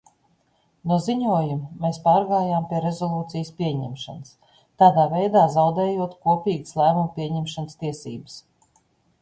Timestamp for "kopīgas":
6.27-6.77